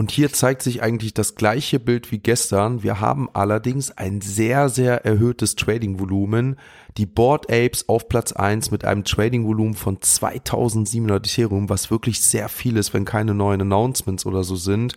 Und 0.00 0.10
hier 0.12 0.32
zeigt 0.32 0.62
sich 0.62 0.82
eigentlich 0.82 1.12
das 1.12 1.34
gleiche 1.34 1.78
Bild 1.78 2.10
wie 2.10 2.20
gestern. 2.20 2.82
Wir 2.82 3.00
haben 3.00 3.28
allerdings 3.34 3.90
ein 3.90 4.22
sehr, 4.22 4.70
sehr 4.70 5.04
erhöhtes 5.04 5.56
Trading-Volumen. 5.56 6.56
Die 6.96 7.04
Board 7.04 7.52
Apes 7.52 7.86
auf 7.86 8.08
Platz 8.08 8.32
1 8.32 8.70
mit 8.70 8.86
einem 8.86 9.04
Trading-Volumen 9.04 9.74
von 9.74 10.00
2700 10.00 11.26
Ethereum, 11.26 11.68
was 11.68 11.90
wirklich 11.90 12.22
sehr 12.22 12.48
viel 12.48 12.78
ist, 12.78 12.94
wenn 12.94 13.04
keine 13.04 13.34
neuen 13.34 13.60
Announcements 13.60 14.24
oder 14.24 14.42
so 14.42 14.56
sind. 14.56 14.94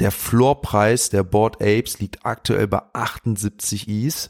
Der 0.00 0.10
Floorpreis 0.10 1.10
der 1.10 1.22
Board 1.22 1.62
Apes 1.62 2.00
liegt 2.00 2.26
aktuell 2.26 2.66
bei 2.66 2.82
78 2.92 3.86
ETH. 3.86 4.26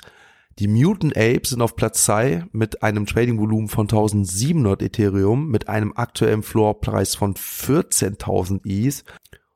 Die 0.59 0.69
Mutant 0.69 1.17
Apes 1.17 1.49
sind 1.49 1.63
auf 1.63 1.75
Platz 1.75 2.05
2 2.05 2.45
mit 2.53 2.83
einem 2.83 3.07
Trading-Volumen 3.07 3.69
von 3.69 3.87
1700 3.87 4.83
Ethereum 4.83 5.49
mit 5.49 5.71
einem 5.71 5.95
aktuellen 5.97 6.43
Floorpreis 6.43 7.15
von 7.15 7.33
14.000 7.33 8.61
ETH. 8.67 9.05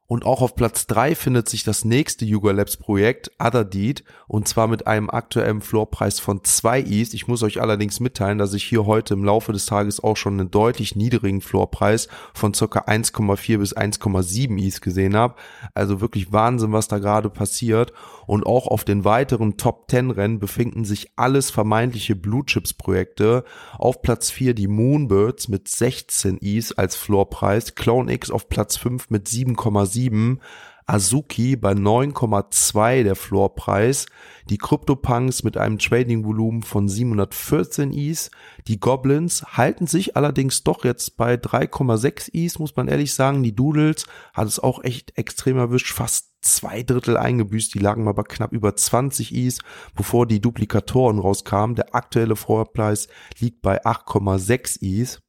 Und 0.07 0.27
auch 0.27 0.43
auf 0.43 0.55
Platz 0.55 0.87
drei 0.87 1.15
findet 1.15 1.49
sich 1.49 1.65
das 1.65 1.85
nächste 1.87 2.27
Yuga 2.27 2.53
Labs 2.53 2.77
Projekt, 2.77 3.31
Otherdeed, 3.39 4.05
und 4.29 4.47
zwar 4.47 4.69
mit 4.69 4.87
einem 4.87 5.09
aktuellen 5.09 5.63
Floorpreis 5.63 6.21
von 6.21 6.45
zwei 6.45 6.81
ETH. 6.81 7.15
Ich 7.15 7.27
muss 7.27 7.43
euch 7.43 7.63
allerdings 7.63 8.01
mitteilen, 8.01 8.37
dass 8.37 8.53
ich 8.53 8.65
hier 8.65 8.85
heute 8.85 9.15
im 9.15 9.25
Laufe 9.25 9.53
des 9.53 9.65
Tages 9.65 10.05
auch 10.05 10.19
schon 10.19 10.39
einen 10.39 10.51
deutlich 10.51 10.95
niedrigen 10.95 11.41
Floorpreis 11.41 12.09
von 12.35 12.53
circa 12.53 12.81
1,4 12.81 13.57
bis 13.59 13.75
1,7 13.75 14.63
ETH 14.63 14.83
gesehen 14.83 15.17
habe. 15.17 15.37
Also 15.73 16.03
wirklich 16.03 16.33
Wahnsinn, 16.33 16.73
was 16.73 16.87
da 16.87 16.99
gerade 16.99 17.31
passiert. 17.31 17.95
Und 18.27 18.45
auch 18.47 18.67
auf 18.67 18.85
den 18.85 19.05
weiteren 19.05 19.57
Top 19.57 19.91
10 19.91 20.11
Rennen 20.11 20.39
befinden 20.39 20.85
sich 20.85 21.13
alles 21.17 21.51
vermeintliche 21.51 22.17
Blue 22.17 22.45
Chips 22.45 22.75
Projekte. 22.75 23.45
Auf 23.79 24.03
Platz 24.03 24.31
4 24.31 24.55
die 24.55 24.69
Moonbirds 24.69 25.49
mit 25.49 25.69
16 25.69 26.39
ETH 26.43 26.79
als 26.79 26.97
Floorpreis, 26.97 27.75
Clone 27.75 28.13
X 28.13 28.31
auf 28.31 28.49
Platz 28.49 28.77
5 28.77 29.11
mit 29.11 29.29
7,7 29.29 29.94
7, 29.95 30.41
Azuki 30.87 31.57
bei 31.57 31.73
9,2 31.73 33.05
der 33.05 33.17
Floorpreis, 33.17 34.07
die 34.51 34.59
CryptoPunks 34.59 35.43
mit 35.43 35.57
einem 35.57 35.79
Trading-Volumen 35.79 36.63
von 36.63 36.89
714 36.89 37.93
Is, 37.93 38.31
die 38.69 38.79
Goblins 38.79 39.45
halten 39.57 39.87
sich 39.87 40.17
allerdings 40.17 40.63
doch 40.63 40.85
jetzt 40.85 41.17
bei 41.17 41.35
3,6 41.35 42.29
Is, 42.35 42.59
muss 42.59 42.77
man 42.77 42.89
ehrlich 42.89 43.15
sagen, 43.15 43.43
die 43.43 43.57
Doodles 43.57 44.05
hat 44.35 44.47
es 44.47 44.59
auch 44.59 44.85
echt 44.85 45.17
extrem 45.17 45.57
erwischt, 45.57 45.93
fast 45.93 46.35
zwei 46.43 46.83
Drittel 46.83 47.17
eingebüßt, 47.17 47.73
die 47.73 47.79
lagen 47.79 48.05
mal 48.05 48.13
bei 48.13 48.23
knapp 48.23 48.53
über 48.53 48.77
20 48.77 49.35
Is, 49.35 49.61
bevor 49.95 50.27
die 50.27 50.41
Duplikatoren 50.41 51.19
rauskamen, 51.19 51.77
der 51.77 51.95
aktuelle 51.95 52.37
Floorpreis 52.37 53.09
liegt 53.39 53.63
bei 53.63 53.83
8,6 53.87 54.83
Is. 54.83 55.24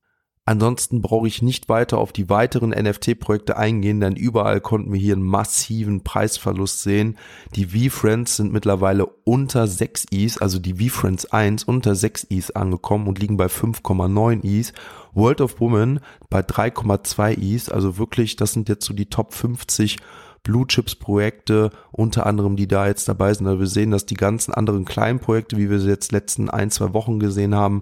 Ansonsten 0.48 1.02
brauche 1.02 1.28
ich 1.28 1.42
nicht 1.42 1.70
weiter 1.70 1.98
auf 1.98 2.14
die 2.14 2.30
weiteren 2.30 2.70
NFT-Projekte 2.70 3.58
eingehen, 3.58 4.00
denn 4.00 4.16
überall 4.16 4.62
konnten 4.62 4.94
wir 4.94 5.00
hier 5.00 5.16
einen 5.16 5.26
massiven 5.26 6.04
Preisverlust 6.04 6.84
sehen. 6.84 7.18
Die 7.56 7.66
V-Friends 7.66 8.38
sind 8.38 8.54
mittlerweile 8.54 9.08
unter 9.24 9.66
6 9.66 10.06
Is, 10.12 10.38
also 10.38 10.60
die 10.60 10.76
V-Friends 10.76 11.26
1 11.26 11.64
unter 11.64 11.96
6 11.96 12.26
Is 12.26 12.52
angekommen 12.52 13.08
und 13.08 13.18
liegen 13.18 13.38
bei 13.38 13.48
5,9 13.48 14.44
Is. 14.44 14.74
World 15.16 15.42
of 15.42 15.60
Women 15.60 16.00
bei 16.30 16.42
3,2 16.42 17.34
Is, 17.34 17.70
also 17.70 17.98
wirklich, 17.98 18.36
das 18.36 18.54
sind 18.54 18.70
jetzt 18.70 18.86
so 18.86 18.94
die 18.94 19.08
Top 19.08 19.34
50 19.34 19.98
Blue 20.44 20.68
Chips 20.68 20.94
Projekte, 20.94 21.72
unter 21.92 22.28
anderem, 22.28 22.56
die 22.56 22.68
da 22.68 22.86
jetzt 22.86 23.08
dabei 23.08 23.34
sind. 23.34 23.48
Also 23.48 23.60
wir 23.62 23.68
sehen, 23.68 23.90
dass 23.90 24.06
die 24.06 24.14
ganzen 24.14 24.54
anderen 24.54 24.86
kleinen 24.86 25.20
Projekte, 25.20 25.58
wie 25.58 25.72
wir 25.72 25.80
sie 25.80 25.90
jetzt 25.90 26.12
letzten 26.12 26.52
ein, 26.52 26.70
zwei 26.70 26.94
Wochen 26.94 27.20
gesehen 27.20 27.56
haben, 27.56 27.82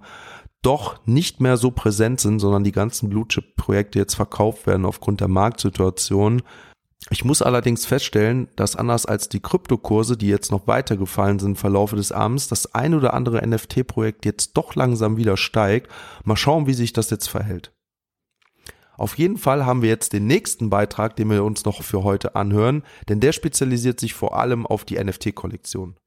doch 0.64 1.06
nicht 1.06 1.40
mehr 1.40 1.58
so 1.58 1.70
präsent 1.70 2.20
sind, 2.20 2.40
sondern 2.40 2.64
die 2.64 2.72
ganzen 2.72 3.10
Blue 3.10 3.28
Chip 3.28 3.56
Projekte 3.56 4.00
jetzt 4.00 4.16
verkauft 4.16 4.66
werden 4.66 4.86
aufgrund 4.86 5.22
der 5.22 5.28
Marktsituation. 5.28 6.42
Ich 7.10 7.26
muss 7.26 7.42
allerdings 7.42 7.86
feststellen, 7.86 8.48
dass 8.56 8.76
anders 8.76 9.06
als 9.06 9.30
die 9.30 9.42
Kryptokurse, 9.42 10.18
die 10.18 10.28
jetzt 10.28 10.52
noch 10.52 10.68
weiter 10.68 10.96
gefallen 10.96 11.38
sind 11.38 11.52
im 11.52 11.56
Verlaufe 11.58 11.98
des 11.98 12.12
Abends, 12.12 12.48
das 12.48 12.74
ein 12.74 12.94
oder 12.94 13.14
andere 13.14 13.46
NFT-Projekt 13.46 14.26
jetzt 14.26 14.54
doch 14.54 14.76
langsam 14.76 15.18
wieder 15.18 15.36
steigt. 15.36 15.92
Mal 16.24 16.38
schauen, 16.38 16.66
wie 16.66 16.74
sich 16.74 16.94
das 16.94 17.10
jetzt 17.10 17.28
verhält. 17.28 17.74
Auf 18.96 19.18
jeden 19.18 19.38
Fall 19.38 19.66
haben 19.66 19.82
wir 19.82 19.90
jetzt 19.90 20.14
den 20.14 20.28
nächsten 20.28 20.70
Beitrag, 20.70 21.16
den 21.16 21.30
wir 21.30 21.44
uns 21.44 21.66
noch 21.66 21.84
für 21.84 22.04
heute 22.04 22.36
anhören, 22.36 22.84
denn 23.10 23.20
der 23.20 23.34
spezialisiert 23.34 24.00
sich 24.00 24.14
vor 24.14 24.38
allem 24.38 24.66
auf 24.66 24.86
die 24.86 25.04
NFT-Kollektion. 25.04 25.98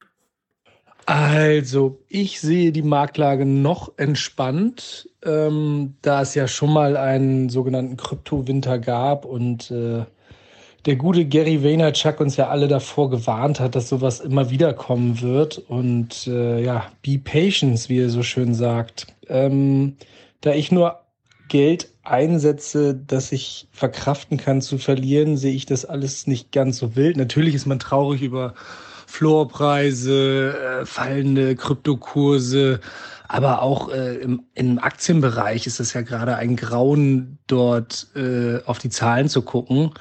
Also, 1.07 2.01
ich 2.09 2.41
sehe 2.41 2.73
die 2.73 2.83
Marktlage 2.83 3.47
noch 3.47 3.93
entspannt, 3.97 5.09
ähm, 5.25 5.95
da 6.03 6.23
es 6.23 6.35
ja 6.35 6.49
schon 6.49 6.73
mal 6.73 6.97
einen 6.97 7.49
sogenannten 7.49 7.97
Kryptowinter 7.97 8.81
gab 8.81 9.25
und 9.25 9.71
äh, 9.71 10.05
der 10.85 10.97
gute 10.97 11.25
Gary 11.25 11.63
Vaynerchuk 11.63 12.21
uns 12.21 12.37
ja 12.37 12.49
alle 12.49 12.67
davor 12.67 13.09
gewarnt 13.11 13.61
hat, 13.61 13.77
dass 13.77 13.89
sowas 13.89 14.19
immer 14.19 14.51
wieder 14.51 14.73
kommen 14.73 15.21
wird. 15.21 15.59
Und 15.59 16.27
äh, 16.27 16.63
ja, 16.63 16.87
be 17.03 17.19
patient, 17.19 17.89
wie 17.89 18.01
er 18.01 18.11
so 18.11 18.23
schön 18.23 18.55
sagt. 18.55 19.07
Ähm, 19.29 19.97
da 20.41 20.55
ich 20.55 20.73
nur 20.73 21.01
Geld 21.49 21.89
einsetze, 22.03 22.95
das 22.95 23.33
ich 23.33 23.69
verkraften 23.73 24.39
kann 24.39 24.61
zu 24.61 24.79
verlieren, 24.79 25.37
sehe 25.37 25.55
ich 25.55 25.67
das 25.67 25.85
alles 25.85 26.27
nicht 26.27 26.53
ganz 26.53 26.79
so 26.79 26.97
wild. 26.97 27.17
Natürlich 27.17 27.55
ist 27.55 27.67
man 27.67 27.81
traurig 27.81 28.23
über 28.23 28.55
Floorpreise, 29.07 30.81
äh, 30.83 30.87
fallende 30.87 31.57
Kryptokurse, 31.57 32.81
aber 33.29 33.63
auch 33.63 33.91
äh, 33.91 34.17
im, 34.17 34.45
im 34.55 34.79
Aktienbereich 34.79 35.67
ist 35.67 35.81
es 35.81 35.93
ja 35.95 36.03
gerade 36.03 36.37
ein 36.37 36.57
Grauen, 36.57 37.39
dort 37.47 38.09
äh, 38.15 38.61
auf 38.67 38.79
die 38.79 38.91
Zahlen 38.91 39.29
zu 39.29 39.43
gucken. 39.43 39.93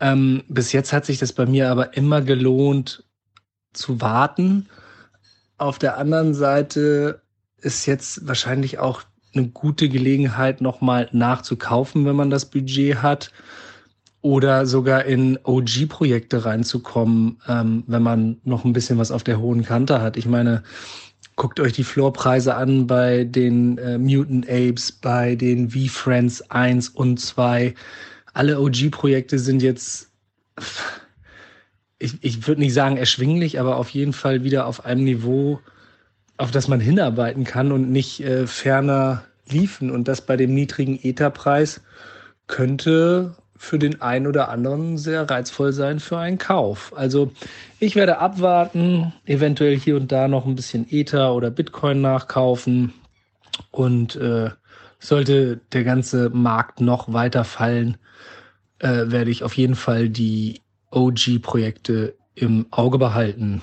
Ähm, 0.00 0.42
bis 0.48 0.72
jetzt 0.72 0.92
hat 0.92 1.04
sich 1.04 1.18
das 1.18 1.32
bei 1.32 1.46
mir 1.46 1.70
aber 1.70 1.96
immer 1.96 2.20
gelohnt 2.20 3.04
zu 3.72 4.00
warten. 4.00 4.68
Auf 5.58 5.78
der 5.78 5.98
anderen 5.98 6.34
Seite 6.34 7.22
ist 7.58 7.86
jetzt 7.86 8.26
wahrscheinlich 8.26 8.78
auch 8.78 9.02
eine 9.34 9.48
gute 9.48 9.88
Gelegenheit, 9.88 10.60
nochmal 10.60 11.08
nachzukaufen, 11.12 12.04
wenn 12.04 12.16
man 12.16 12.30
das 12.30 12.46
Budget 12.46 13.02
hat 13.02 13.32
oder 14.22 14.66
sogar 14.66 15.04
in 15.04 15.38
OG-Projekte 15.42 16.44
reinzukommen, 16.44 17.40
ähm, 17.48 17.82
wenn 17.88 18.02
man 18.02 18.40
noch 18.44 18.64
ein 18.64 18.72
bisschen 18.72 18.98
was 18.98 19.10
auf 19.10 19.24
der 19.24 19.40
hohen 19.40 19.64
Kante 19.64 20.00
hat. 20.00 20.16
Ich 20.16 20.26
meine, 20.26 20.62
guckt 21.34 21.58
euch 21.58 21.72
die 21.72 21.84
Floorpreise 21.84 22.54
an 22.54 22.86
bei 22.86 23.24
den 23.24 23.78
äh, 23.78 23.98
Mutant 23.98 24.48
Apes, 24.48 24.92
bei 24.92 25.34
den 25.34 25.70
V-Friends 25.70 26.50
1 26.50 26.90
und 26.90 27.18
2. 27.18 27.74
Alle 28.32 28.60
OG-Projekte 28.60 29.40
sind 29.40 29.60
jetzt, 29.60 30.10
ich, 31.98 32.14
ich 32.22 32.46
würde 32.46 32.60
nicht 32.60 32.74
sagen 32.74 32.96
erschwinglich, 32.96 33.58
aber 33.58 33.76
auf 33.76 33.90
jeden 33.90 34.12
Fall 34.12 34.44
wieder 34.44 34.66
auf 34.66 34.84
einem 34.84 35.02
Niveau, 35.02 35.58
auf 36.36 36.52
das 36.52 36.68
man 36.68 36.78
hinarbeiten 36.78 37.42
kann 37.42 37.72
und 37.72 37.90
nicht 37.90 38.20
äh, 38.20 38.46
ferner 38.46 39.24
liefen. 39.48 39.90
Und 39.90 40.06
das 40.06 40.20
bei 40.20 40.36
dem 40.36 40.54
niedrigen 40.54 40.98
Etherpreis 41.02 41.80
könnte 42.46 43.34
für 43.62 43.78
den 43.78 44.02
einen 44.02 44.26
oder 44.26 44.48
anderen 44.48 44.98
sehr 44.98 45.30
reizvoll 45.30 45.72
sein 45.72 46.00
für 46.00 46.18
einen 46.18 46.36
Kauf. 46.36 46.92
Also 46.96 47.30
ich 47.78 47.94
werde 47.94 48.18
abwarten, 48.18 49.12
eventuell 49.24 49.78
hier 49.78 49.94
und 49.94 50.10
da 50.10 50.26
noch 50.26 50.46
ein 50.46 50.56
bisschen 50.56 50.84
Ether 50.90 51.32
oder 51.32 51.52
Bitcoin 51.52 52.00
nachkaufen 52.00 52.92
und 53.70 54.16
äh, 54.16 54.50
sollte 54.98 55.60
der 55.72 55.84
ganze 55.84 56.28
Markt 56.30 56.80
noch 56.80 57.12
weiter 57.12 57.44
fallen, 57.44 57.98
äh, 58.80 59.04
werde 59.06 59.30
ich 59.30 59.44
auf 59.44 59.56
jeden 59.56 59.76
Fall 59.76 60.08
die 60.08 60.60
OG-Projekte 60.90 62.16
im 62.34 62.66
Auge 62.72 62.98
behalten. 62.98 63.62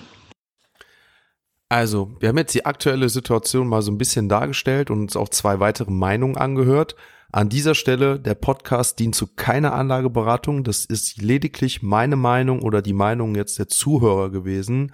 Also, 1.67 2.15
wir 2.21 2.29
haben 2.29 2.37
jetzt 2.37 2.55
die 2.55 2.65
aktuelle 2.65 3.09
Situation 3.09 3.67
mal 3.67 3.81
so 3.81 3.91
ein 3.91 3.97
bisschen 3.97 4.29
dargestellt 4.29 4.89
und 4.89 5.01
uns 5.01 5.17
auch 5.17 5.27
zwei 5.27 5.59
weitere 5.59 5.91
Meinungen 5.91 6.37
angehört. 6.37 6.95
An 7.31 7.47
dieser 7.47 7.75
Stelle, 7.75 8.19
der 8.19 8.33
Podcast 8.33 8.97
dient 8.97 9.13
zu 9.13 9.27
keiner 9.27 9.73
Anlageberatung. 9.73 10.63
Das 10.63 10.85
ist 10.85 11.21
lediglich 11.21 11.83
meine 11.83 12.15
Meinung 12.15 12.63
oder 12.63 12.81
die 12.81 12.93
Meinung 12.93 13.35
jetzt 13.35 13.59
der 13.59 13.67
Zuhörer 13.67 14.31
gewesen. 14.31 14.91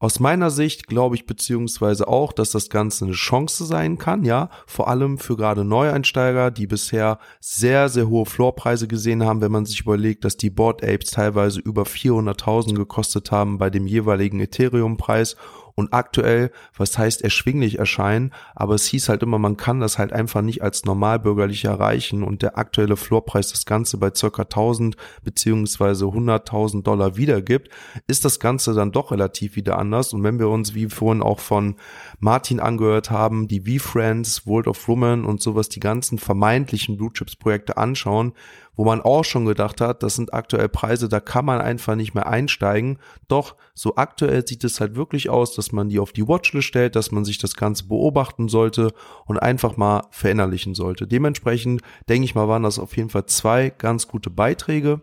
Aus 0.00 0.18
meiner 0.18 0.50
Sicht 0.50 0.88
glaube 0.88 1.14
ich 1.14 1.26
beziehungsweise 1.26 2.08
auch, 2.08 2.32
dass 2.32 2.50
das 2.50 2.70
Ganze 2.70 3.04
eine 3.04 3.14
Chance 3.14 3.64
sein 3.64 3.98
kann, 3.98 4.24
ja, 4.24 4.50
vor 4.66 4.88
allem 4.88 5.16
für 5.16 5.36
gerade 5.36 5.64
Neueinsteiger, 5.64 6.50
die 6.50 6.66
bisher 6.66 7.20
sehr, 7.40 7.88
sehr 7.88 8.08
hohe 8.08 8.26
Floorpreise 8.26 8.88
gesehen 8.88 9.24
haben, 9.24 9.40
wenn 9.40 9.52
man 9.52 9.64
sich 9.64 9.80
überlegt, 9.80 10.24
dass 10.24 10.36
die 10.36 10.50
Board 10.50 10.82
Apes 10.82 11.12
teilweise 11.12 11.60
über 11.60 11.84
400.000 11.84 12.74
gekostet 12.74 13.30
haben 13.30 13.58
bei 13.58 13.70
dem 13.70 13.86
jeweiligen 13.86 14.40
Ethereum-Preis 14.40 15.36
und 15.74 15.92
aktuell, 15.92 16.50
was 16.76 16.96
heißt 16.96 17.22
erschwinglich 17.22 17.78
erscheinen, 17.78 18.32
aber 18.54 18.74
es 18.74 18.86
hieß 18.86 19.08
halt 19.08 19.22
immer, 19.22 19.38
man 19.38 19.56
kann 19.56 19.80
das 19.80 19.98
halt 19.98 20.12
einfach 20.12 20.40
nicht 20.42 20.62
als 20.62 20.84
normalbürgerlich 20.84 21.64
erreichen. 21.64 22.22
Und 22.22 22.42
der 22.42 22.58
aktuelle 22.58 22.96
Floorpreis 22.96 23.50
das 23.50 23.66
Ganze 23.66 23.98
bei 23.98 24.12
circa 24.14 24.42
1000 24.42 24.96
beziehungsweise 25.24 26.04
100.000 26.04 26.82
Dollar 26.82 27.16
wiedergibt, 27.16 27.70
ist 28.06 28.24
das 28.24 28.38
Ganze 28.38 28.72
dann 28.74 28.92
doch 28.92 29.10
relativ 29.10 29.56
wieder 29.56 29.78
anders. 29.78 30.12
Und 30.12 30.22
wenn 30.22 30.38
wir 30.38 30.48
uns, 30.48 30.74
wie 30.74 30.88
vorhin 30.88 31.22
auch 31.22 31.40
von 31.40 31.76
Martin 32.20 32.60
angehört 32.60 33.10
haben, 33.10 33.48
die 33.48 33.78
V-Friends, 33.78 34.46
World 34.46 34.68
of 34.68 34.88
Women 34.88 35.24
und 35.24 35.42
sowas, 35.42 35.68
die 35.68 35.80
ganzen 35.80 36.18
vermeintlichen 36.18 36.96
Blue 36.96 37.12
Chips 37.12 37.36
Projekte 37.36 37.76
anschauen, 37.76 38.32
wo 38.76 38.84
man 38.84 39.00
auch 39.00 39.24
schon 39.24 39.44
gedacht 39.44 39.80
hat, 39.80 40.02
das 40.02 40.16
sind 40.16 40.34
aktuell 40.34 40.68
Preise, 40.68 41.08
da 41.08 41.20
kann 41.20 41.44
man 41.44 41.60
einfach 41.60 41.94
nicht 41.94 42.14
mehr 42.14 42.26
einsteigen. 42.26 42.98
Doch 43.28 43.56
so 43.74 43.96
aktuell 43.96 44.46
sieht 44.46 44.64
es 44.64 44.80
halt 44.80 44.96
wirklich 44.96 45.30
aus, 45.30 45.54
dass 45.54 45.72
man 45.72 45.88
die 45.88 45.98
auf 45.98 46.12
die 46.12 46.26
Watchlist 46.26 46.68
stellt, 46.68 46.96
dass 46.96 47.12
man 47.12 47.24
sich 47.24 47.38
das 47.38 47.54
Ganze 47.54 47.86
beobachten 47.86 48.48
sollte 48.48 48.92
und 49.26 49.38
einfach 49.38 49.76
mal 49.76 50.06
verinnerlichen 50.10 50.74
sollte. 50.74 51.06
Dementsprechend 51.06 51.82
denke 52.08 52.24
ich 52.24 52.34
mal, 52.34 52.48
waren 52.48 52.62
das 52.62 52.78
auf 52.78 52.96
jeden 52.96 53.10
Fall 53.10 53.26
zwei 53.26 53.70
ganz 53.70 54.08
gute 54.08 54.30
Beiträge. 54.30 55.02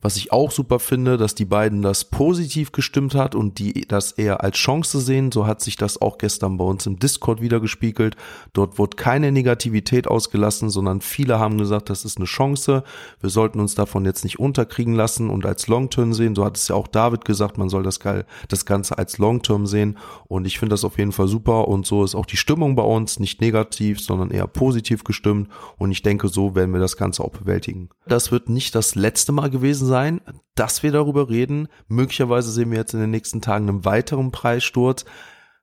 Was 0.00 0.16
ich 0.16 0.30
auch 0.30 0.52
super 0.52 0.78
finde, 0.78 1.16
dass 1.16 1.34
die 1.34 1.44
beiden 1.44 1.82
das 1.82 2.04
positiv 2.04 2.70
gestimmt 2.70 3.16
hat 3.16 3.34
und 3.34 3.58
die 3.58 3.84
das 3.88 4.12
eher 4.12 4.44
als 4.44 4.56
Chance 4.56 5.00
sehen. 5.00 5.32
So 5.32 5.44
hat 5.44 5.60
sich 5.60 5.76
das 5.76 6.00
auch 6.00 6.18
gestern 6.18 6.56
bei 6.56 6.64
uns 6.64 6.86
im 6.86 7.00
Discord 7.00 7.40
wieder 7.40 7.58
gespiegelt. 7.58 8.14
Dort 8.52 8.78
wurde 8.78 8.96
keine 8.96 9.32
Negativität 9.32 10.06
ausgelassen, 10.06 10.70
sondern 10.70 11.00
viele 11.00 11.40
haben 11.40 11.58
gesagt, 11.58 11.90
das 11.90 12.04
ist 12.04 12.18
eine 12.18 12.26
Chance. 12.26 12.84
Wir 13.20 13.28
sollten 13.28 13.58
uns 13.58 13.74
davon 13.74 14.04
jetzt 14.04 14.22
nicht 14.22 14.38
unterkriegen 14.38 14.94
lassen 14.94 15.30
und 15.30 15.44
als 15.44 15.66
Long-Term 15.66 16.12
sehen. 16.12 16.36
So 16.36 16.44
hat 16.44 16.56
es 16.56 16.68
ja 16.68 16.76
auch 16.76 16.86
David 16.86 17.24
gesagt, 17.24 17.58
man 17.58 17.68
soll 17.68 17.82
das, 17.82 17.98
das 18.46 18.66
Ganze 18.66 18.98
als 18.98 19.18
Long-Term 19.18 19.66
sehen. 19.66 19.98
Und 20.28 20.46
ich 20.46 20.60
finde 20.60 20.74
das 20.74 20.84
auf 20.84 20.98
jeden 20.98 21.10
Fall 21.10 21.26
super. 21.26 21.66
Und 21.66 21.86
so 21.86 22.04
ist 22.04 22.14
auch 22.14 22.26
die 22.26 22.36
Stimmung 22.36 22.76
bei 22.76 22.84
uns 22.84 23.18
nicht 23.18 23.40
negativ, 23.40 24.00
sondern 24.00 24.30
eher 24.30 24.46
positiv 24.46 25.02
gestimmt. 25.02 25.48
Und 25.76 25.90
ich 25.90 26.02
denke, 26.02 26.28
so 26.28 26.54
werden 26.54 26.72
wir 26.72 26.80
das 26.80 26.96
Ganze 26.96 27.24
auch 27.24 27.30
bewältigen. 27.30 27.88
Das 28.06 28.30
wird 28.30 28.48
nicht 28.48 28.76
das 28.76 28.94
letzte 28.94 29.32
Mal 29.32 29.50
gewesen 29.50 29.87
sein, 29.88 30.20
dass 30.54 30.82
wir 30.82 30.92
darüber 30.92 31.28
reden. 31.28 31.68
Möglicherweise 31.88 32.50
sehen 32.52 32.70
wir 32.70 32.78
jetzt 32.78 32.94
in 32.94 33.00
den 33.00 33.10
nächsten 33.10 33.40
Tagen 33.40 33.68
einen 33.68 33.84
weiteren 33.84 34.30
Preissturz. 34.30 35.04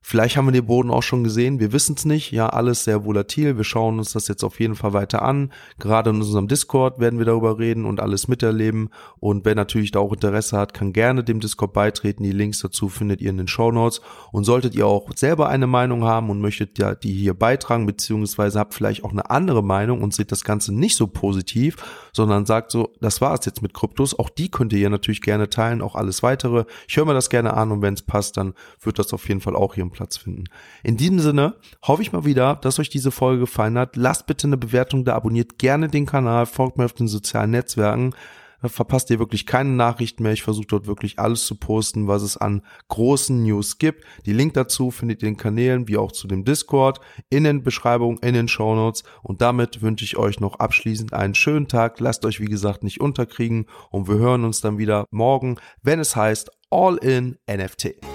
Vielleicht 0.08 0.38
haben 0.38 0.46
wir 0.46 0.52
den 0.52 0.68
Boden 0.68 0.92
auch 0.92 1.02
schon 1.02 1.24
gesehen, 1.24 1.60
wir 1.60 1.74
wissen 1.74 1.96
es 1.98 2.06
nicht. 2.06 2.30
Ja, 2.30 2.50
alles 2.50 2.84
sehr 2.84 3.06
volatil. 3.06 3.58
Wir 3.58 3.64
schauen 3.64 3.98
uns 3.98 4.14
das 4.14 4.28
jetzt 4.28 4.44
auf 4.44 4.60
jeden 4.60 4.76
Fall 4.76 4.94
weiter 4.94 5.24
an. 5.24 5.52
Gerade 5.80 6.12
in 6.12 6.18
unserem 6.18 6.48
Discord 6.48 7.00
werden 7.00 7.18
wir 7.18 7.26
darüber 7.26 7.58
reden 7.58 7.86
und 7.86 8.00
alles 8.00 8.28
miterleben. 8.28 8.92
Und 9.20 9.46
wer 9.46 9.56
natürlich 9.56 9.90
da 9.90 9.98
auch 9.98 10.14
Interesse 10.14 10.60
hat, 10.60 10.76
kann 10.76 10.94
gerne 10.94 11.24
dem 11.24 11.40
Discord 11.40 11.74
beitreten. 11.74 12.22
Die 12.22 12.34
Links 12.34 12.60
dazu 12.60 12.88
findet 12.88 13.20
ihr 13.20 13.32
in 13.32 13.38
den 13.38 13.48
Show 13.48 13.72
Notes. 13.72 14.00
Und 14.32 14.44
solltet 14.44 14.76
ihr 14.76 14.86
auch 14.86 15.10
selber 15.16 15.50
eine 15.50 15.66
Meinung 15.66 16.04
haben 16.04 16.30
und 16.30 16.40
möchtet 16.40 16.78
ja 16.78 16.94
die 16.94 17.12
hier 17.12 17.34
beitragen, 17.34 17.88
beziehungsweise 17.88 18.60
habt 18.60 18.76
vielleicht 18.76 19.04
auch 19.04 19.12
eine 19.12 19.32
andere 19.32 19.64
Meinung 19.64 20.04
und 20.04 20.14
seht 20.14 20.32
das 20.32 20.44
Ganze 20.44 20.72
nicht 20.72 20.98
so 20.98 21.08
positiv, 21.08 21.78
sondern 22.14 22.46
sagt 22.46 22.70
so, 22.70 22.94
das 23.02 23.22
war 23.22 23.34
es 23.34 23.44
jetzt 23.48 23.64
mit 23.64 23.74
Kryptos. 23.74 24.20
Auch 24.20 24.30
die 24.30 24.52
könnt 24.52 24.72
ihr 24.72 24.88
natürlich 24.92 25.24
gerne 25.24 25.50
teilen, 25.50 25.82
auch 25.82 25.96
alles 25.96 26.22
weitere. 26.22 26.66
Ich 26.88 26.96
höre 26.96 27.06
mir 27.06 27.16
das 27.16 27.32
gerne 27.32 27.56
an 27.56 27.72
und 27.72 27.82
wenn 27.82 27.96
es 27.96 28.04
passt, 28.04 28.38
dann 28.38 28.54
wird 28.84 29.00
das 29.00 29.12
auf 29.12 29.28
jeden 29.28 29.42
Fall 29.42 29.56
auch 29.56 29.74
hier 29.74 29.82
im 29.82 29.95
Platz 29.96 30.18
finden. 30.18 30.44
In 30.84 30.98
diesem 30.98 31.20
Sinne 31.20 31.56
hoffe 31.84 32.02
ich 32.02 32.12
mal 32.12 32.26
wieder, 32.26 32.56
dass 32.58 32.80
euch 32.80 32.90
diese 32.90 33.12
Folge 33.12 33.40
gefallen 33.40 33.78
hat. 33.78 33.96
Lasst 33.96 34.28
bitte 34.28 34.48
eine 34.48 34.58
Bewertung 34.58 35.06
da, 35.06 35.16
abonniert 35.16 35.58
gerne 35.58 35.88
den 35.88 36.06
Kanal, 36.06 36.46
folgt 36.46 36.78
mir 36.78 36.86
auf 36.86 36.94
den 36.94 37.08
sozialen 37.08 37.52
Netzwerken. 37.52 38.14
Da 38.62 38.70
verpasst 38.70 39.12
ihr 39.12 39.20
wirklich 39.20 39.46
keine 39.46 39.70
Nachrichten 39.70 40.24
mehr. 40.24 40.34
Ich 40.34 40.42
versuche 40.42 40.66
dort 40.66 40.88
wirklich 40.88 41.20
alles 41.20 41.46
zu 41.46 41.56
posten, 41.56 42.08
was 42.08 42.24
es 42.24 42.36
an 42.36 42.64
großen 42.88 43.44
News 43.44 43.78
gibt. 43.78 44.04
Die 44.26 44.34
Link 44.34 44.56
dazu 44.56 44.90
findet 44.90 45.22
ihr 45.22 45.28
in 45.28 45.36
den 45.36 45.40
Kanälen, 45.40 45.88
wie 45.88 45.98
auch 45.98 46.12
zu 46.12 46.28
dem 46.28 46.46
Discord, 46.46 47.00
in 47.30 47.44
den 47.44 47.62
Beschreibungen, 47.62 48.18
in 48.24 48.34
den 48.34 48.48
Shownotes. 48.48 49.04
Und 49.22 49.42
damit 49.42 49.84
wünsche 49.84 50.04
ich 50.04 50.18
euch 50.18 50.40
noch 50.40 50.56
abschließend 50.56 51.14
einen 51.14 51.36
schönen 51.36 51.68
Tag. 51.68 52.00
Lasst 52.00 52.26
euch, 52.26 52.40
wie 52.40 52.46
gesagt, 52.46 52.84
nicht 52.84 53.02
unterkriegen. 53.02 53.68
Und 53.92 54.08
wir 54.08 54.16
hören 54.16 54.44
uns 54.44 54.62
dann 54.62 54.80
wieder 54.80 55.06
morgen, 55.12 55.58
wenn 55.84 56.00
es 56.00 56.16
heißt 56.16 56.50
All 56.72 56.98
in 56.98 57.38
NFT. 57.48 58.15